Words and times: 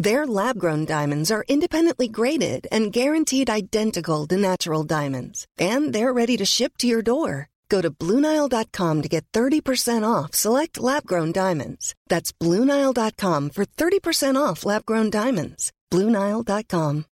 Their 0.00 0.26
lab-grown 0.26 0.84
diamonds 0.84 1.30
are 1.30 1.44
independently 1.48 2.08
graded 2.08 2.66
and 2.70 2.92
guaranteed 2.92 3.48
identical 3.48 4.26
to 4.26 4.36
natural 4.36 4.84
diamonds, 4.84 5.46
and 5.58 5.92
they're 5.92 6.12
ready 6.12 6.36
to 6.36 6.44
ship 6.44 6.72
to 6.78 6.86
your 6.86 7.02
door. 7.02 7.48
Go 7.68 7.80
to 7.80 7.90
BlueNile.com 7.90 9.02
to 9.02 9.08
get 9.08 9.24
30% 9.32 10.04
off 10.04 10.34
select 10.34 10.78
lab-grown 10.78 11.32
diamonds. 11.32 11.94
That's 12.08 12.30
BlueNile.com 12.42 13.50
for 13.50 13.64
30% 13.64 14.36
off 14.36 14.66
lab-grown 14.66 15.10
diamonds. 15.10 15.72
BlueNile.com. 15.92 17.04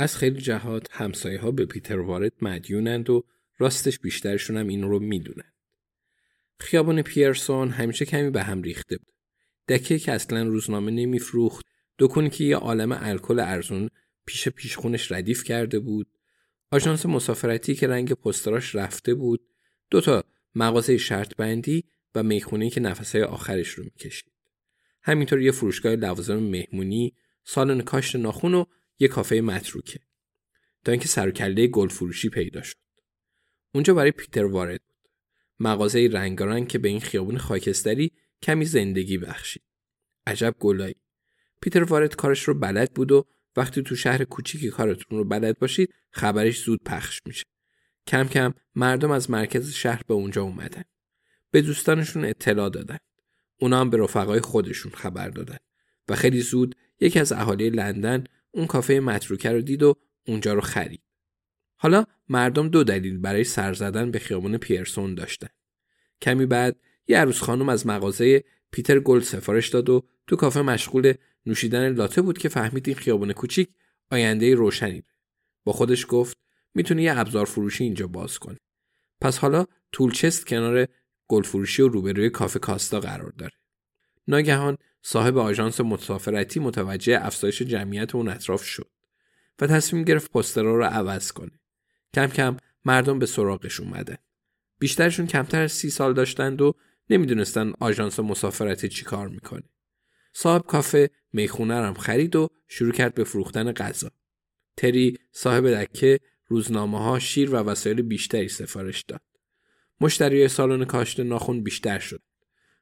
از 0.00 0.16
خیلی 0.16 0.40
جهات 0.40 0.86
همسایه 0.90 1.40
ها 1.40 1.50
به 1.50 1.66
پیتر 1.66 1.98
وارد 1.98 2.32
مدیونند 2.42 3.10
و 3.10 3.24
راستش 3.58 3.98
بیشترشون 3.98 4.56
هم 4.56 4.68
این 4.68 4.82
رو 4.82 4.98
میدونند. 4.98 5.52
خیابان 6.60 7.02
پیرسون 7.02 7.70
همیشه 7.70 8.04
کمی 8.04 8.30
به 8.30 8.42
هم 8.42 8.62
ریخته 8.62 8.96
بود. 8.96 9.12
دکه 9.67 9.99
که 9.99 10.11
اصلا 10.11 10.43
روزنامه 10.43 10.91
نمیفروخت 10.91 11.65
دکونی 11.99 12.29
که 12.29 12.43
یه 12.43 12.55
عالم 12.55 12.97
الکل 13.01 13.39
ارزون 13.39 13.89
پیش 14.25 14.49
پیشخونش 14.49 15.11
ردیف 15.11 15.43
کرده 15.43 15.79
بود. 15.79 16.07
آژانس 16.71 17.05
مسافرتی 17.05 17.75
که 17.75 17.87
رنگ 17.87 18.13
پستراش 18.13 18.75
رفته 18.75 19.13
بود. 19.13 19.41
دو 19.89 20.01
تا 20.01 20.23
مغازه 20.55 20.97
شرط 20.97 21.35
بندی 21.35 21.83
و 22.15 22.23
می‌خونه 22.23 22.69
که 22.69 22.81
نفسهای 22.81 23.23
آخرش 23.23 23.69
رو 23.69 23.83
می‌کشید. 23.83 24.31
همینطور 25.03 25.41
یه 25.41 25.51
فروشگاه 25.51 25.95
لوازم 25.95 26.35
مهمونی 26.35 27.15
سالن 27.43 27.81
کاشت 27.81 28.15
ناخون 28.15 28.53
و 28.53 28.65
یه 28.99 29.07
کافه 29.07 29.41
متروکه. 29.41 29.99
تا 30.85 30.91
اینکه 30.91 31.07
سر 31.07 31.31
گل 31.67 31.87
فروشی 31.87 32.29
پیدا 32.29 32.61
شد. 32.61 32.77
اونجا 33.73 33.93
برای 33.93 34.11
پیتر 34.11 34.45
وارد 34.45 34.81
بود. 34.87 35.09
مغازه 35.59 36.09
رنگارنگ 36.11 36.67
که 36.67 36.77
به 36.77 36.89
این 36.89 36.99
خیابون 36.99 37.37
خاکستری 37.37 38.11
کمی 38.43 38.65
زندگی 38.65 39.17
بخشید. 39.17 39.63
عجب 40.27 40.55
گلایی. 40.59 40.95
پیتر 41.61 41.83
وارد 41.83 42.15
کارش 42.15 42.43
رو 42.43 42.53
بلد 42.53 42.93
بود 42.93 43.11
و 43.11 43.27
وقتی 43.55 43.83
تو 43.83 43.95
شهر 43.95 44.23
کوچیکی 44.23 44.69
کارتون 44.69 45.17
رو 45.17 45.23
بلد 45.25 45.59
باشید 45.59 45.93
خبرش 46.11 46.63
زود 46.63 46.83
پخش 46.83 47.21
میشه. 47.25 47.43
کم 48.07 48.27
کم 48.27 48.53
مردم 48.75 49.11
از 49.11 49.31
مرکز 49.31 49.73
شهر 49.73 50.01
به 50.07 50.13
اونجا 50.13 50.41
اومدن. 50.41 50.83
به 51.51 51.61
دوستانشون 51.61 52.25
اطلاع 52.25 52.69
دادن. 52.69 52.97
اونا 53.59 53.79
هم 53.79 53.89
به 53.89 53.97
رفقای 53.97 54.39
خودشون 54.39 54.91
خبر 54.91 55.29
دادن. 55.29 55.57
و 56.07 56.15
خیلی 56.15 56.41
زود 56.41 56.75
یکی 56.99 57.19
از 57.19 57.31
اهالی 57.31 57.69
لندن 57.69 58.23
اون 58.51 58.67
کافه 58.67 58.99
متروکه 58.99 59.51
رو 59.51 59.61
دید 59.61 59.83
و 59.83 59.95
اونجا 60.27 60.53
رو 60.53 60.61
خرید. 60.61 61.03
حالا 61.75 62.05
مردم 62.29 62.69
دو 62.69 62.83
دلیل 62.83 63.17
برای 63.17 63.43
سر 63.43 63.73
زدن 63.73 64.11
به 64.11 64.19
خیابون 64.19 64.57
پیرسون 64.57 65.15
داشتن. 65.15 65.47
کمی 66.21 66.45
بعد 66.45 66.79
یه 67.07 67.17
عروس 67.17 67.41
خانم 67.41 67.69
از 67.69 67.87
مغازه 67.87 68.43
پیتر 68.71 68.99
گلد 68.99 69.23
سفارش 69.23 69.69
داد 69.69 69.89
و 69.89 70.03
تو 70.27 70.35
کافه 70.35 70.61
مشغول 70.61 71.13
نوشیدن 71.45 71.93
لاته 71.93 72.21
بود 72.21 72.37
که 72.37 72.49
فهمید 72.49 72.87
این 72.87 72.97
خیابون 72.97 73.33
کوچیک 73.33 73.69
آینده 74.11 74.55
روشنی 74.55 75.03
با 75.63 75.73
خودش 75.73 76.05
گفت 76.09 76.37
می‌تونه 76.75 77.03
یه 77.03 77.19
ابزار 77.19 77.45
فروشی 77.45 77.83
اینجا 77.83 78.07
باز 78.07 78.39
کنه. 78.39 78.57
پس 79.21 79.37
حالا 79.37 79.65
تولچست 79.91 80.47
کنار 80.47 80.87
گل 81.27 81.43
فروشی 81.43 81.81
و 81.81 81.87
روبروی 81.87 82.29
کافه 82.29 82.59
کاستا 82.59 82.99
قرار 82.99 83.33
داره. 83.37 83.53
ناگهان 84.27 84.77
صاحب 85.01 85.37
آژانس 85.37 85.81
مسافرتی 85.81 86.59
متوجه 86.59 87.25
افزایش 87.25 87.61
جمعیت 87.61 88.15
اون 88.15 88.27
اطراف 88.27 88.63
شد 88.63 88.89
و 89.59 89.67
تصمیم 89.67 90.03
گرفت 90.03 90.31
پوسترها 90.31 90.75
رو 90.75 90.83
عوض 90.83 91.31
کنه. 91.31 91.59
کم 92.13 92.27
کم 92.27 92.57
مردم 92.85 93.19
به 93.19 93.25
سراغش 93.25 93.79
اومده. 93.79 94.17
بیشترشون 94.79 95.27
کمتر 95.27 95.61
از 95.61 95.71
سی 95.71 95.89
سال 95.89 96.13
داشتند 96.13 96.61
و 96.61 96.75
نمی‌دونستن 97.09 97.73
آژانس 97.79 98.19
مسافرتی 98.19 98.89
چی 98.89 99.05
کار 99.05 99.27
می‌کنه. 99.27 99.63
صاحب 100.33 100.65
کافه 100.65 101.09
می‌خونه 101.33 101.75
هم 101.75 101.93
خرید 101.93 102.35
و 102.35 102.49
شروع 102.67 102.91
کرد 102.91 103.13
به 103.13 103.23
فروختن 103.23 103.71
غذا. 103.71 104.11
تری 104.77 105.17
صاحب 105.31 105.67
دکه 105.67 106.19
روزنامه 106.47 106.99
ها 106.99 107.19
شیر 107.19 107.49
و 107.49 107.55
وسایل 107.55 108.01
بیشتری 108.01 108.47
سفارش 108.47 109.01
داد. 109.01 109.21
مشتری 110.01 110.47
سالن 110.47 110.85
کاشت 110.85 111.19
ناخون 111.19 111.63
بیشتر 111.63 111.99
شد. 111.99 112.21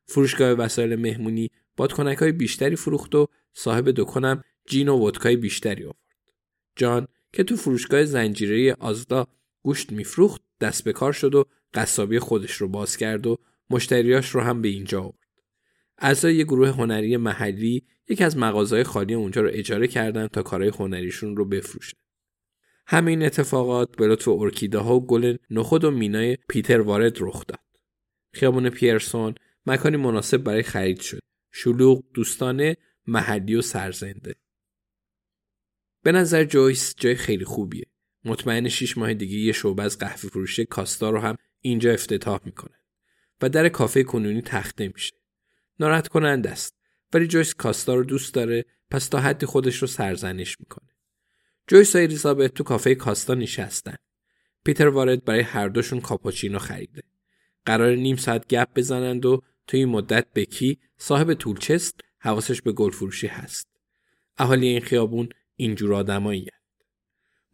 فروشگاه 0.06 0.52
وسایل 0.52 0.96
مهمونی 0.96 1.52
بادکنک 1.76 2.18
های 2.18 2.32
بیشتری 2.32 2.76
فروخت 2.76 3.16
و 3.16 3.28
صاحب 3.54 3.92
دکانم 3.92 4.44
جین 4.66 4.90
و 4.90 5.08
ودکای 5.08 5.36
بیشتری 5.36 5.84
آورد. 5.84 5.98
جان 6.76 7.08
که 7.34 7.44
تو 7.44 7.56
فروشگاه 7.56 8.06
زنجیره 8.06 8.76
آزدا 8.80 9.28
گوشت 9.62 9.92
میفروخت 9.92 10.42
دست 10.62 10.84
به 10.84 10.94
کار 10.94 11.14
شد 11.14 11.36
و 11.36 11.46
قصابی 11.74 12.20
خودش 12.20 12.54
رو 12.54 12.68
باز 12.68 12.98
کرد 12.98 13.28
و 13.28 13.38
مشتریاش 13.72 14.30
رو 14.30 14.42
هم 14.42 14.62
به 14.62 14.68
اینجا 14.68 15.02
آورد. 15.02 15.18
اعضای 15.98 16.36
یه 16.36 16.44
گروه 16.44 16.70
هنری 16.70 17.18
محلی 17.18 17.88
یکی 18.10 18.24
از 18.24 18.38
مغازهای 18.38 18.84
خالی 18.84 19.14
اونجا 19.14 19.42
رو 19.42 19.50
اجاره 19.52 19.88
کردن 19.88 20.28
تا 20.28 20.44
کارهای 20.44 20.72
هنریشون 20.80 21.36
رو 21.38 21.46
بفروشن. 21.46 21.98
همه 22.88 23.12
این 23.12 23.24
اتفاقات 23.24 23.98
به 23.98 24.08
لطف 24.08 24.28
ارکیده 24.28 24.78
ها 24.78 24.96
و 24.96 25.06
گل 25.06 25.38
نخود 25.50 25.84
و 25.84 25.92
مینای 25.92 26.38
پیتر 26.50 26.82
وارد 26.82 27.18
رخ 27.20 27.46
داد. 27.48 27.60
خیابون 28.34 28.70
پیرسون 28.70 29.36
مکانی 29.66 29.98
مناسب 29.98 30.38
برای 30.38 30.64
خرید 30.64 31.00
شد. 31.00 31.20
شلوغ، 31.52 32.04
دوستانه، 32.14 32.78
محلی 33.08 33.56
و 33.56 33.62
سرزنده. 33.62 34.36
به 36.04 36.12
نظر 36.12 36.44
جویس 36.44 36.96
جای 36.98 37.16
خیلی 37.16 37.46
خوبیه. 37.46 37.86
مطمئن 38.26 38.70
شیش 38.70 38.98
ماه 38.98 39.14
دیگه 39.14 39.38
یه 39.38 39.52
شعبه 39.52 39.84
از 39.84 39.98
قهوه 39.98 40.16
فروشی 40.16 40.66
کاستا 40.66 41.10
رو 41.10 41.20
هم 41.20 41.36
اینجا 41.62 41.94
افتتاح 41.94 42.40
می‌کنه. 42.46 42.81
و 43.42 43.50
در 43.50 43.70
کافه 43.70 44.04
کنونی 44.04 44.42
تخته 44.42 44.88
میشه. 44.88 45.16
ناراحت 45.80 46.08
کنند 46.08 46.48
است 46.48 46.76
ولی 47.14 47.28
جویس 47.28 47.54
کاستا 47.54 47.96
رو 47.96 48.04
دوست 48.04 48.34
داره 48.34 48.66
پس 48.90 49.08
تا 49.08 49.20
حدی 49.20 49.46
خودش 49.46 49.76
رو 49.76 49.88
سرزنش 49.88 50.60
می‌کنه. 50.60 50.90
جویس 51.68 51.96
و 51.96 52.00
الیزابت 52.00 52.54
تو 52.54 52.64
کافه 52.64 52.96
کاستا 52.96 53.34
نشستن. 53.34 53.96
پیتر 54.66 54.88
وارد 54.88 55.26
برای 55.26 55.42
هر 55.42 55.68
دوشون 55.68 56.02
کاپوچینو 56.02 56.60
خریده. 56.60 57.04
قرار 57.66 57.96
نیم 57.96 58.16
ساعت 58.16 58.48
گپ 58.48 58.68
بزنند 58.76 59.26
و 59.26 59.42
تو 59.68 59.78
این 59.78 59.90
مدت 59.90 60.28
بکی 60.36 60.80
صاحب 60.98 61.34
تولچست 61.34 62.00
حواسش 62.20 62.62
به 62.62 62.72
گل 62.72 62.92
فروشی 62.92 63.28
هست. 63.28 63.68
اهالی 64.38 64.68
این 64.68 64.82
خیابون 64.82 65.30
اینجور 65.56 65.94
آدمایی 65.94 66.48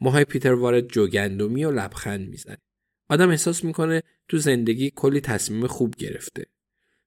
موهای 0.02 0.26
پیتر 0.26 0.54
وارد 0.54 0.88
جوگندمی 0.88 1.66
و 1.66 1.72
لبخند 1.72 2.30
می‌زنه. 2.30 2.58
آدم 3.10 3.30
احساس 3.30 3.64
می‌کنه 3.64 4.04
تو 4.28 4.38
زندگی 4.38 4.92
کلی 4.96 5.22
تصمیم 5.22 5.68
خوب 5.68 5.96
گرفته. 5.96 6.46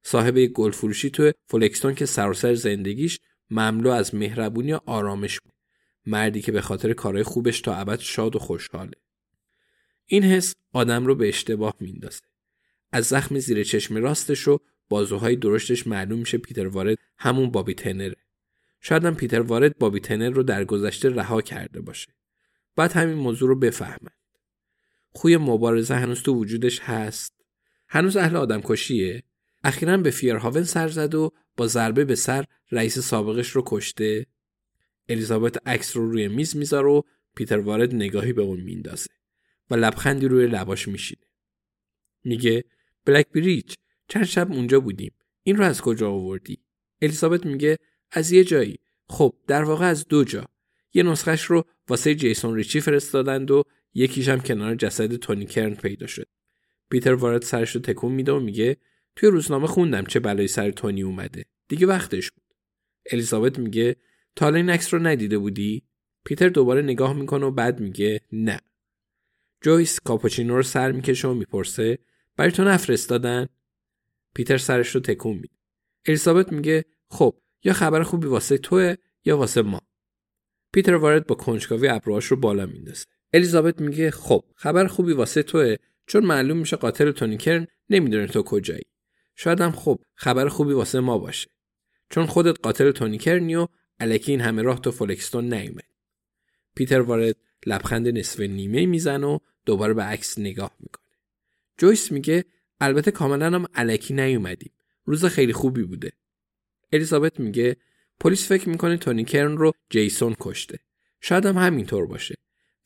صاحب 0.03 0.37
یک 0.37 0.53
گل 0.53 0.71
فروشی 0.71 1.11
تو 1.11 1.33
فولکستون 1.47 1.95
که 1.95 2.07
سراسر 2.07 2.55
زندگیش 2.55 3.19
مملو 3.51 3.91
از 3.91 4.15
مهربونی 4.15 4.73
و 4.73 4.81
آرامش 4.87 5.41
بود. 5.41 5.53
مردی 6.07 6.43
که 6.43 6.53
به 6.53 6.61
خاطر 6.61 6.93
کارهای 6.93 7.23
خوبش 7.23 7.61
تا 7.61 7.75
ابد 7.75 7.99
شاد 7.99 8.37
و 8.37 8.39
خوشحاله. 8.39 8.97
این 10.07 10.23
حس 10.23 10.55
آدم 10.73 11.07
رو 11.07 11.15
به 11.15 11.29
اشتباه 11.29 11.75
میندازه 11.81 12.21
از 12.93 13.07
زخم 13.07 13.39
زیر 13.39 13.65
چشم 13.65 13.97
راستش 13.97 14.49
و 14.49 14.59
بازوهای 14.89 15.37
درشتش 15.37 15.87
معلوم 15.87 16.19
میشه 16.19 16.39
پیتر 16.39 16.67
وارد 16.67 16.99
همون 17.19 17.51
بابی 17.51 17.75
تنره. 17.75 18.17
شاید 18.81 19.05
هم 19.05 19.15
پیتر 19.15 19.41
وارد 19.41 19.79
بابی 19.79 20.01
تنر 20.01 20.31
رو 20.31 20.43
در 20.43 20.65
گذشته 20.65 21.09
رها 21.09 21.43
کرده 21.43 21.81
باشه. 21.81 22.09
بعد 22.77 22.93
همین 22.93 23.15
موضوع 23.15 23.49
رو 23.49 23.59
بفهمند 23.59 24.20
خوی 25.13 25.37
مبارزه 25.37 25.95
هنوز 25.95 26.23
تو 26.23 26.35
وجودش 26.35 26.81
هست. 26.81 27.35
هنوز 27.89 28.17
اهل 28.17 28.37
آدم 28.37 28.61
کشیه 28.65 29.23
اخیرا 29.65 29.97
به 29.97 30.11
فیرهاون 30.11 30.63
سر 30.63 30.89
زد 30.89 31.15
و 31.15 31.33
با 31.57 31.67
ضربه 31.67 32.05
به 32.05 32.15
سر 32.15 32.45
رئیس 32.71 32.99
سابقش 32.99 33.51
رو 33.51 33.63
کشته. 33.67 34.27
الیزابت 35.09 35.69
عکس 35.69 35.97
رو 35.97 36.11
روی 36.11 36.29
میز 36.29 36.57
می‌ذاره 36.57 36.89
و 36.89 37.03
پیتر 37.37 37.59
وارد 37.59 37.95
نگاهی 37.95 38.33
به 38.33 38.43
اون 38.43 38.61
میندازه 38.61 39.11
و 39.71 39.75
لبخندی 39.75 40.29
روی 40.29 40.47
لباش 40.47 40.89
میشینه. 40.89 41.27
میگه 42.25 42.65
بلک 43.05 43.29
بریج 43.29 43.75
چند 44.09 44.25
شب 44.25 44.53
اونجا 44.53 44.81
بودیم. 44.81 45.13
این 45.43 45.57
رو 45.57 45.65
از 45.65 45.81
کجا 45.81 46.11
آوردی؟ 46.11 46.59
الیزابت 47.03 47.47
میگه 47.47 47.79
از 48.11 48.33
یه 48.33 48.45
جایی. 48.45 48.79
خب 49.09 49.35
در 49.47 49.63
واقع 49.63 49.87
از 49.87 50.09
دو 50.09 50.25
جا. 50.25 50.45
یه 50.95 51.03
نسخش 51.03 51.45
رو 51.45 51.65
واسه 51.89 52.15
جیسون 52.15 52.55
ریچی 52.55 52.81
فرستادند 52.81 53.51
و 53.51 53.65
یکیش 53.95 54.29
هم 54.29 54.41
کنار 54.41 54.75
جسد 54.75 55.17
تونی 55.17 55.47
کرن 55.47 55.75
پیدا 55.75 56.07
شد. 56.07 56.27
پیتر 56.91 57.15
وارد 57.15 57.43
سرش 57.43 57.75
رو 57.75 57.81
تکون 57.81 58.13
میده 58.13 58.33
و 58.33 58.41
میگه 58.41 58.77
توی 59.17 59.29
روزنامه 59.29 59.67
خوندم 59.67 60.05
چه 60.05 60.21
بلایی 60.21 60.49
سر 60.49 60.71
تونی 60.71 61.03
اومده. 61.03 61.45
دیگه 61.69 61.87
وقتش 61.87 62.31
بود. 62.31 62.45
الیزابت 63.13 63.59
میگه 63.59 63.97
تا 64.37 64.49
این 64.49 64.71
عکس 64.71 64.95
رو 64.95 65.01
ندیده 65.01 65.39
بودی؟ 65.39 65.83
پیتر 66.25 66.49
دوباره 66.49 66.83
نگاه 66.83 67.13
می‌کنه 67.13 67.47
و 67.47 67.51
بعد 67.51 67.81
میگه 67.81 68.21
نه. 68.33 68.61
جویس 69.61 70.01
کاپوچینو 70.01 70.57
رو 70.57 70.63
سر 70.63 70.93
می‌کشه 70.93 71.29
و 71.29 71.35
می‌پرسه 71.35 71.99
برای 72.37 72.53
تو 72.53 72.65
نفرستادن؟ 72.65 73.47
پیتر 74.35 74.59
سرش 74.59 74.95
رو 74.95 75.01
تکون 75.01 75.37
میده. 75.37 75.55
الیزابت 76.07 76.53
میگه 76.53 76.85
خب 77.09 77.41
یا 77.65 77.73
خبر 77.73 78.03
خوبی 78.03 78.27
واسه 78.27 78.59
توه 78.59 78.95
یا 79.25 79.39
واسه 79.39 79.63
ما. 79.63 79.81
پیتر 80.73 80.95
وارد 80.95 81.27
با 81.27 81.35
کنجکاوی 81.35 81.89
ابروهاش 81.89 82.25
رو 82.25 82.37
بالا 82.37 82.67
میندازه. 82.67 83.07
الیزابت 83.33 83.81
میگه 83.81 84.11
خب 84.11 84.45
خبر 84.55 84.87
خوبی 84.87 85.13
واسه 85.13 85.43
توه 85.43 85.77
چون 86.07 86.27
معلوم 86.27 86.59
میشه 86.59 86.77
قاتل 86.77 87.11
تونی 87.11 87.37
کرن 87.37 87.67
نمی‌دونه 87.91 88.27
تو 88.27 88.43
کجایی. 88.43 88.85
شاید 89.37 89.61
هم 89.61 89.73
خب 89.73 90.01
خبر 90.15 90.49
خوبی 90.49 90.73
واسه 90.73 91.01
ما 91.01 91.19
باشه. 91.19 91.51
چون 92.11 92.27
خودت 92.27 92.61
قاتل 92.63 92.91
تونی 92.91 93.19
کرنی 93.19 93.55
و 93.57 93.69
الکی 94.01 94.33
این 94.33 94.41
همه 94.41 94.63
راه 94.63 94.81
تو 94.81 94.91
فولکستون 94.91 95.55
نیومد. 95.55 95.85
پیتر 96.75 97.01
وارد 97.01 97.37
لبخند 97.67 98.09
نصف 98.09 98.41
نیمه 98.41 98.87
می‌زنه 98.87 99.27
و 99.27 99.39
دوباره 99.67 99.95
به 99.95 100.03
عکس 100.03 100.39
نگاه 100.39 100.77
می‌کنه. 100.81 101.07
جویس 101.79 102.13
میگه 102.13 102.45
البته 102.81 103.11
کاملا 103.11 103.47
هم 103.47 103.67
الکی 103.75 104.15
نیومدیم. 104.15 104.73
روز 105.05 105.25
خیلی 105.25 105.53
خوبی 105.53 105.83
بوده. 105.83 106.13
الیزابت 106.93 107.41
میگه 107.41 107.77
پلیس 108.21 108.49
فکر 108.49 108.69
می‌کنه 108.69 108.97
تونی 108.97 109.25
کرن 109.25 109.57
رو 109.57 109.73
جیسون 109.91 110.37
کشته. 110.41 110.79
شاید 111.21 111.47
هم 111.47 111.59
همینطور 111.59 112.07
باشه. 112.07 112.35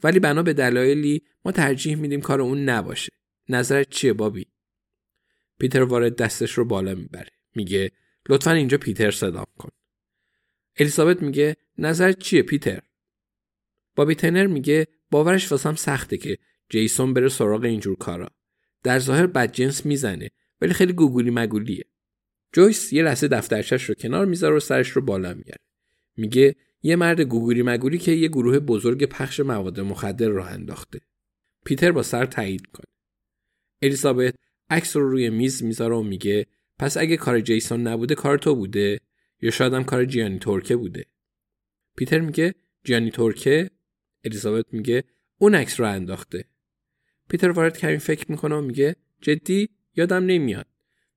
ولی 0.02 0.18
بنا 0.18 0.42
به 0.42 0.52
دلایلی 0.52 1.22
ما 1.44 1.52
ترجیح 1.52 1.96
میدیم 1.96 2.20
کار 2.20 2.40
اون 2.40 2.64
نباشه. 2.64 3.12
نظرت 3.48 3.90
چیه 3.90 4.12
بابی؟ 4.12 4.46
پیتر 5.58 5.82
وارد 5.82 6.16
دستش 6.16 6.52
رو 6.52 6.64
بالا 6.64 6.94
می‌بره. 6.94 7.30
میگه 7.54 7.90
لطفا 8.28 8.52
اینجا 8.52 8.78
پیتر 8.78 9.10
صدام 9.10 9.46
کن. 9.58 9.70
الیزابت 10.76 11.22
میگه 11.22 11.56
نظرت 11.78 12.18
چیه 12.18 12.42
پیتر؟ 12.42 12.82
بابی 13.96 14.14
تنر 14.14 14.46
میگه 14.46 14.86
باورش 15.10 15.52
واسم 15.52 15.74
سخته 15.74 16.16
که 16.16 16.38
جیسون 16.68 17.14
بره 17.14 17.28
سراغ 17.28 17.64
اینجور 17.64 17.96
کارا. 17.96 18.28
در 18.82 18.98
ظاهر 18.98 19.26
بدجنس 19.26 19.86
می‌زنه 19.86 20.30
ولی 20.60 20.72
خیلی 20.72 20.92
گوگولی 20.92 21.30
مگولیه. 21.30 21.84
جویس 22.52 22.92
یه 22.92 23.02
لحظه 23.02 23.28
دفترچش 23.28 23.84
رو 23.84 23.94
کنار 23.94 24.26
می‌ذاره 24.26 24.56
و 24.56 24.60
سرش 24.60 24.88
رو 24.88 25.02
بالا 25.02 25.34
میاره 25.34 25.64
میگه 26.16 26.56
یه 26.86 26.96
مرد 26.96 27.20
گوگولی 27.20 27.62
مگولی 27.62 27.98
که 27.98 28.12
یه 28.12 28.28
گروه 28.28 28.58
بزرگ 28.58 29.04
پخش 29.04 29.40
مواد 29.40 29.80
مخدر 29.80 30.28
راه 30.28 30.50
انداخته. 30.50 31.00
پیتر 31.64 31.92
با 31.92 32.02
سر 32.02 32.26
تایید 32.26 32.66
کنه 32.66 32.86
الیزابت 33.82 34.34
عکس 34.70 34.96
رو 34.96 35.10
روی 35.10 35.30
میز 35.30 35.62
می‌ذاره 35.62 35.94
و 35.94 36.02
میگه 36.02 36.46
پس 36.78 36.96
اگه 36.96 37.16
کار 37.16 37.40
جیسون 37.40 37.86
نبوده 37.86 38.14
کار 38.14 38.38
تو 38.38 38.54
بوده 38.54 39.00
یا 39.40 39.50
شاید 39.50 39.72
هم 39.72 39.84
کار 39.84 40.04
جیانی 40.04 40.38
تورکه 40.38 40.76
بوده. 40.76 41.04
پیتر 41.96 42.20
میگه 42.20 42.54
جیانی 42.84 43.10
تورکه 43.10 43.70
الیزابت 44.24 44.66
میگه 44.72 45.04
اون 45.38 45.54
عکس 45.54 45.80
رو 45.80 45.86
انداخته. 45.86 46.44
پیتر 47.28 47.50
وارد 47.50 47.78
کمی 47.78 47.98
فکر 47.98 48.30
می‌کنه 48.30 48.54
و 48.54 48.60
میگه 48.60 48.96
جدی؟ 49.20 49.68
یادم 49.96 50.24
نمیاد. 50.24 50.66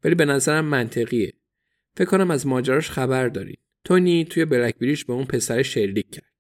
ولی 0.04 0.16
به 0.16 0.25
نظرم 0.25 0.66
منطقیه. 0.66 1.34
فکر 1.96 2.10
کنم 2.10 2.31
از 2.31 2.48
ماجراش 2.48 2.92
خبر 2.92 3.28
داری 3.28 3.58
تونی 3.83 4.25
توی 4.25 4.45
بلک 4.45 4.75
بریج 4.75 5.03
به 5.03 5.13
اون 5.13 5.25
پسر 5.25 5.63
شلیک 5.63 6.12
کرد. 6.12 6.33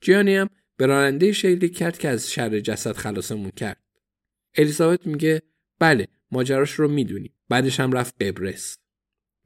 جیانی 0.00 0.36
هم 0.36 0.48
به 0.76 0.86
راننده 0.86 1.32
شلیک 1.32 1.76
کرد 1.76 1.98
که 1.98 2.08
از 2.08 2.32
شر 2.32 2.60
جسد 2.60 2.92
خلاصمون 2.92 3.50
کرد. 3.50 3.82
الیزابت 4.54 5.06
میگه 5.06 5.42
بله 5.78 6.08
ماجراش 6.30 6.72
رو 6.72 6.88
می‌دونیم 6.88 7.34
بعدش 7.48 7.80
هم 7.80 7.92
رفت 7.92 8.22
قبرس. 8.22 8.78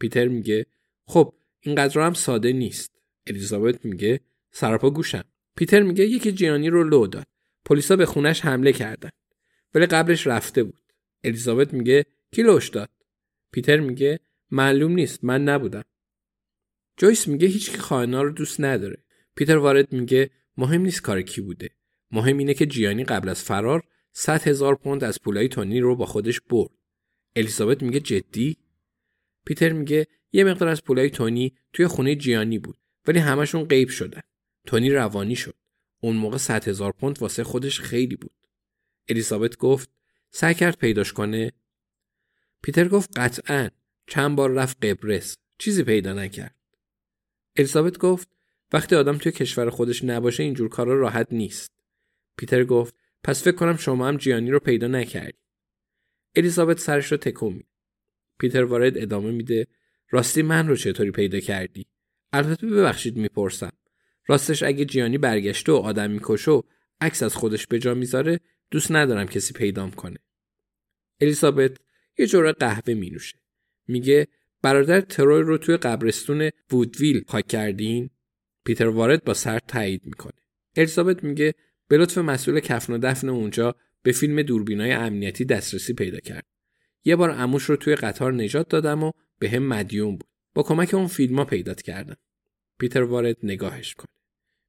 پیتر 0.01 0.29
میگه 0.29 0.67
خب 1.07 1.35
اینقدر 1.61 2.01
هم 2.01 2.15
ساده 2.15 2.53
نیست. 2.53 2.93
الیزابت 3.27 3.85
میگه 3.85 4.21
سراپا 4.51 4.91
گوشم. 4.91 5.25
پیتر 5.57 5.83
میگه 5.83 6.05
یکی 6.05 6.33
جیانی 6.33 6.71
رو 6.71 6.85
لو 6.85 7.07
داد. 7.07 7.27
پلیسا 7.65 7.97
به 7.97 8.07
خونش 8.07 8.41
حمله 8.41 8.73
کردن. 8.73 9.11
ولی 9.75 9.87
قبلش 9.87 10.27
رفته 10.27 10.63
بود. 10.63 10.83
الیزابت 11.25 11.75
میگه 11.75 12.07
کی 12.31 12.43
لوش 12.43 12.69
داد؟ 12.69 12.91
پیتر 13.53 13.81
میگه 13.81 14.21
معلوم 14.51 14.93
نیست 14.93 15.25
من 15.25 15.45
نبودم. 15.45 15.85
جویس 16.97 17.29
میگه 17.29 17.49
هیچ 17.49 17.77
خائنا 17.77 18.23
رو 18.23 18.31
دوست 18.31 18.61
نداره. 18.61 19.05
پیتر 19.35 19.57
وارد 19.57 19.93
میگه 19.93 20.31
مهم 20.57 20.81
نیست 20.81 21.03
کار 21.03 21.23
کی 21.23 21.41
بوده. 21.41 21.71
مهم 22.11 22.39
اینه 22.39 22.55
که 22.55 22.67
جیانی 22.67 23.05
قبل 23.05 23.29
از 23.29 23.43
فرار 23.43 23.83
100 24.13 24.49
هزار 24.49 24.75
پوند 24.75 25.05
از 25.05 25.21
پولای 25.21 25.49
تونی 25.49 25.81
رو 25.81 25.97
با 25.97 26.07
خودش 26.07 26.41
برد. 26.41 26.71
الیزابت 27.37 27.83
میگه 27.83 28.01
جدی؟ 28.01 28.57
پیتر 29.47 29.73
میگه 29.73 30.07
یه 30.33 30.45
مقدار 30.45 30.69
از 30.69 30.85
پولای 30.85 31.11
تونی 31.11 31.57
توی 31.73 31.87
خونه 31.87 32.15
جیانی 32.15 32.59
بود 32.59 32.79
ولی 33.07 33.19
همشون 33.19 33.65
غیب 33.65 33.89
شدن. 33.89 34.23
تونی 34.67 34.91
روانی 34.91 35.37
شد. 35.37 35.55
اون 36.01 36.17
موقع 36.17 36.37
100 36.37 36.69
هزار 36.69 36.93
پوند 36.93 37.19
واسه 37.23 37.45
خودش 37.45 37.81
خیلی 37.81 38.17
بود. 38.17 38.35
الیزابت 39.09 39.57
گفت 39.57 39.91
سعی 40.31 40.55
کرد 40.55 40.79
پیداش 40.79 41.13
کنه. 41.13 41.53
پیتر 42.63 42.89
گفت 42.89 43.19
قطعا. 43.19 43.69
چند 44.07 44.37
بار 44.37 44.51
رفت 44.51 44.85
قبرس. 44.85 45.37
چیزی 45.59 45.83
پیدا 45.83 46.13
نکرد. 46.13 46.56
الیزابت 47.57 47.99
گفت 47.99 48.29
وقتی 48.73 48.97
آدم 48.97 49.19
توی 49.19 49.33
کشور 49.33 49.71
خودش 49.71 50.05
نباشه 50.05 50.43
اینجور 50.43 50.69
کارا 50.69 51.01
راحت 51.01 51.27
نیست. 51.31 51.73
پیتر 52.37 52.65
گفت 52.65 52.95
پس 53.25 53.45
فکر 53.45 53.57
کنم 53.57 53.77
شما 53.77 54.09
هم 54.09 54.17
جیانی 54.17 54.51
رو 54.51 54.59
پیدا 54.59 54.87
نکردی. 54.87 55.39
الیزابت 56.35 56.79
سرش 56.79 57.13
رو 57.13 57.19
تکون 57.19 57.53
میده 57.53 57.69
پیتر 58.39 58.65
وارد 58.65 58.99
ادامه 58.99 59.31
میده 59.31 59.67
راستی 60.11 60.43
من 60.43 60.69
رو 60.69 60.77
چطوری 60.77 61.11
پیدا 61.11 61.41
کردی؟ 61.41 61.87
البته 62.33 62.67
ببخشید 62.67 63.17
می‌پرسم. 63.17 63.73
راستش 64.27 64.63
اگه 64.63 64.85
جیانی 64.85 65.19
برگشته 65.19 65.73
و 65.73 65.77
آدم 65.77 66.11
می‌کشه 66.11 66.51
و 66.51 66.63
عکس 67.01 67.23
از 67.23 67.35
خودش 67.35 67.67
به 67.67 67.79
جا 67.79 67.95
می‌ذاره 67.95 68.41
دوست 68.71 68.93
ندارم 68.93 69.27
کسی 69.27 69.55
پیدام 69.55 69.91
کنه. 69.91 70.19
الیزابت 71.21 71.77
یه 72.19 72.27
جوره 72.27 72.53
قهوه 72.53 72.95
می 72.95 73.11
نوشه. 73.11 73.39
میگه 73.89 74.29
برادر 74.63 75.01
تروی 75.01 75.43
رو 75.43 75.59
توی 75.59 75.77
قبرستون 75.77 76.51
وودویل 76.73 77.25
خاک 77.29 77.47
کردین؟ 77.47 78.11
پیتر 78.65 78.89
وارد 78.89 79.25
با 79.25 79.35
سر 79.35 79.59
تایید 79.59 80.03
می‌کنه. 80.05 80.33
الیزابت 80.77 81.25
میگه 81.25 81.55
به 81.89 81.97
لطف 81.97 82.19
مسئول 82.19 82.61
کفن 82.61 82.93
و 82.93 82.99
دفن 82.99 83.29
اونجا 83.29 83.75
به 84.03 84.13
فیلم 84.13 84.43
دوربینای 84.43 84.93
امنیتی 84.93 85.45
دسترسی 85.45 85.95
پیدا 85.95 86.19
کرد. 86.19 86.47
یه 87.05 87.17
بار 87.17 87.31
عموش 87.31 87.65
رو 87.65 87.77
توی 87.77 87.95
قطار 87.95 88.33
نجات 88.33 88.69
دادم 88.69 89.03
و 89.03 89.13
به 89.39 89.51
هم 89.51 89.63
مدیون 89.63 90.17
بود. 90.17 90.29
با 90.55 90.63
کمک 90.63 90.95
اون 90.95 91.07
فیلم 91.07 91.37
ها 91.39 91.45
پیدات 91.45 91.83
کردم. 91.83 92.17
پیتر 92.79 93.03
وارد 93.03 93.37
نگاهش 93.43 93.95
کنه. 93.95 94.17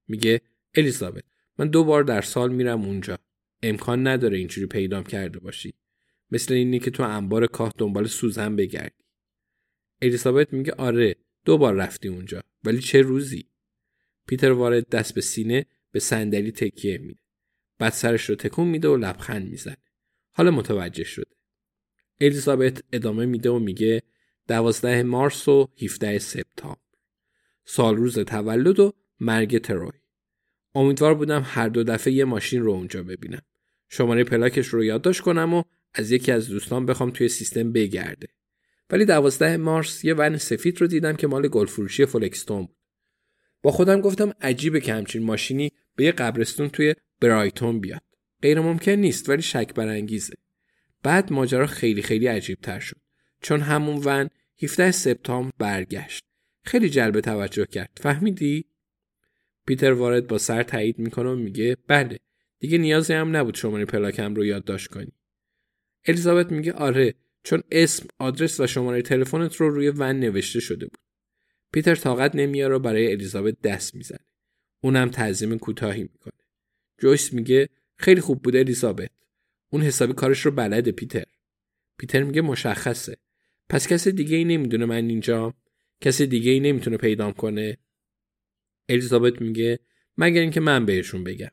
میگه 0.07 0.41
الیزابت 0.75 1.23
من 1.59 1.67
دو 1.67 1.83
بار 1.83 2.03
در 2.03 2.21
سال 2.21 2.53
میرم 2.53 2.81
اونجا. 2.81 3.17
امکان 3.63 4.07
نداره 4.07 4.37
اینجوری 4.37 4.67
پیدام 4.67 5.03
کرده 5.03 5.39
باشی. 5.39 5.73
مثل 6.31 6.53
اینی 6.53 6.79
که 6.79 6.91
تو 6.91 7.03
انبار 7.03 7.47
کاه 7.47 7.73
دنبال 7.77 8.07
سوزن 8.07 8.55
بگردی 8.55 9.03
الیزابت 10.01 10.53
میگه 10.53 10.73
آره 10.73 11.15
دو 11.45 11.57
بار 11.57 11.73
رفتی 11.73 12.07
اونجا 12.07 12.43
ولی 12.63 12.79
چه 12.79 13.01
روزی؟ 13.01 13.49
پیتر 14.27 14.51
وارد 14.51 14.89
دست 14.89 15.15
به 15.15 15.21
سینه 15.21 15.65
به 15.91 15.99
صندلی 15.99 16.51
تکیه 16.51 16.97
میده. 16.97 17.19
بعد 17.79 17.93
سرش 17.93 18.29
رو 18.29 18.35
تکون 18.35 18.67
میده 18.67 18.87
و 18.87 18.97
لبخند 18.97 19.49
می‌زنه. 19.49 19.77
حالا 20.31 20.51
متوجه 20.51 21.03
شده. 21.03 21.35
الیزابت 22.21 22.83
ادامه 22.91 23.25
میده 23.25 23.49
و 23.49 23.59
میگه 23.59 24.03
دوازده 24.47 25.03
مارس 25.03 25.47
و 25.47 25.69
17 25.81 26.19
سپتامبر. 26.19 26.81
سال 27.65 27.95
روز 27.95 28.19
تولد 28.19 28.79
و 28.79 28.93
مرگ 29.19 29.57
تروی. 29.57 29.99
امیدوار 30.75 31.13
بودم 31.13 31.41
هر 31.45 31.69
دو 31.69 31.83
دفعه 31.83 32.13
یه 32.13 32.25
ماشین 32.25 32.61
رو 32.61 32.71
اونجا 32.71 33.03
ببینم. 33.03 33.41
شماره 33.89 34.23
پلاکش 34.23 34.67
رو 34.67 34.83
یادداشت 34.83 35.21
کنم 35.21 35.53
و 35.53 35.63
از 35.93 36.11
یکی 36.11 36.31
از 36.31 36.47
دوستان 36.49 36.85
بخوام 36.85 37.11
توی 37.11 37.29
سیستم 37.29 37.71
بگرده. 37.71 38.27
ولی 38.89 39.05
دوازده 39.05 39.57
مارس 39.57 40.03
یه 40.03 40.13
ون 40.13 40.37
سفید 40.37 40.81
رو 40.81 40.87
دیدم 40.87 41.15
که 41.15 41.27
مال 41.27 41.47
گلفروشی 41.47 42.05
فولکستون 42.05 42.65
بود. 42.65 42.77
با 43.61 43.71
خودم 43.71 44.01
گفتم 44.01 44.33
عجیبه 44.41 44.81
که 44.81 44.93
همچین 44.93 45.23
ماشینی 45.23 45.71
به 45.95 46.03
یه 46.03 46.11
قبرستون 46.11 46.69
توی 46.69 46.95
برایتون 47.21 47.79
بیاد. 47.79 48.01
غیر 48.41 48.59
ممکن 48.59 48.91
نیست 48.91 49.29
ولی 49.29 49.41
شک 49.41 49.73
برانگیزه. 49.73 50.33
بعد 51.03 51.33
ماجرا 51.33 51.67
خیلی 51.67 52.01
خیلی 52.01 52.27
عجیب 52.27 52.59
تر 52.61 52.79
شد. 52.79 52.97
چون 53.41 53.59
همون 53.59 54.01
ون 54.05 54.29
17 54.63 54.91
سپتامبر 54.91 55.51
برگشت. 55.59 56.23
خیلی 56.63 56.89
جلب 56.89 57.19
توجه 57.19 57.65
کرد. 57.65 57.97
فهمیدی؟ 58.01 58.65
پیتر 59.65 59.91
وارد 59.91 60.27
با 60.27 60.37
سر 60.37 60.63
تایید 60.63 60.99
می‌کنه 60.99 61.29
و 61.29 61.35
میگه 61.35 61.77
بله 61.87 62.19
دیگه 62.59 62.77
نیازی 62.77 63.13
هم 63.13 63.35
نبود 63.35 63.55
شماره 63.55 63.85
پلاکم 63.85 64.35
رو 64.35 64.45
یادداشت 64.45 64.87
کنی. 64.87 65.11
الیزابت 66.05 66.51
میگه 66.51 66.73
آره 66.73 67.15
چون 67.47 67.63
اسم، 67.71 68.07
آدرس 68.19 68.59
و 68.59 68.67
شماره 68.67 69.01
تلفنت 69.01 69.55
رو 69.55 69.69
روی 69.69 69.89
ون 69.89 70.19
نوشته 70.19 70.59
شده 70.59 70.85
بود. 70.85 70.99
پیتر 71.73 71.95
طاقت 71.95 72.35
نمیاره 72.35 72.75
و 72.75 72.79
برای 72.79 73.11
الیزابت 73.11 73.61
دست 73.61 73.95
می‌زنه. 73.95 74.25
اونم 74.83 75.09
تعظیم 75.09 75.57
کوتاهی 75.57 76.03
می‌کنه. 76.03 76.33
جویس 76.97 77.33
میگه 77.33 77.69
خیلی 77.97 78.21
خوب 78.21 78.41
بوده 78.41 78.59
الیزابت. 78.59 79.09
اون 79.69 79.81
حسابی 79.81 80.13
کارش 80.13 80.45
رو 80.45 80.51
بلده 80.51 80.91
پیتر. 80.91 81.23
پیتر 81.97 82.23
میگه 82.23 82.41
مشخصه. 82.41 83.17
پس 83.69 83.87
کسی 83.87 84.11
دیگه 84.11 84.37
ای 84.37 84.43
نمی‌دونه 84.43 84.85
من 84.85 85.09
اینجا 85.09 85.53
کسی 86.01 86.27
دیگه 86.27 86.51
ای 86.51 86.59
نمی‌تونه 86.59 86.97
پیدام 86.97 87.31
کنه. 87.31 87.77
الیزابت 88.89 89.41
میگه 89.41 89.79
مگر 90.17 90.41
اینکه 90.41 90.59
من 90.59 90.85
بهشون 90.85 91.23
بگم. 91.23 91.51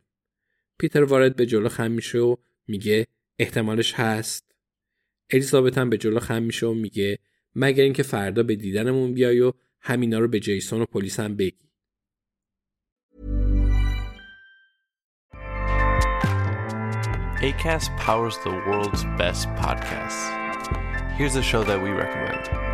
پیتر 0.78 1.04
وارد 1.04 1.36
به 1.36 1.46
جلو 1.46 1.68
خم 1.68 1.90
میشه 1.90 2.18
و 2.18 2.36
میگه 2.66 3.06
احتمالش 3.38 3.94
هست. 3.94 4.53
الیزابت 5.30 5.78
هم 5.78 5.90
به 5.90 5.98
جلو 5.98 6.20
خم 6.20 6.42
میشه 6.42 6.66
و 6.66 6.74
میگه 6.74 7.18
مگر 7.54 7.82
اینکه 7.82 8.02
فردا 8.02 8.42
به 8.42 8.56
دیدنمون 8.56 9.14
بیای 9.14 9.40
و 9.40 9.52
همینا 9.80 10.18
رو 10.18 10.28
به 10.28 10.40
جیسون 10.40 10.80
و 10.80 10.84
پلیس 10.84 11.20
هم 11.20 11.36
بگی. 11.36 11.64
ACAST 17.44 17.90
powers 17.98 18.38
the 18.38 18.54
world's 18.66 19.04
best 19.18 19.48
podcasts. 19.62 20.22
Here's 21.18 21.36
a 21.36 21.42
show 21.42 21.62
that 21.62 21.82
we 21.82 21.90
recommend. 21.90 22.73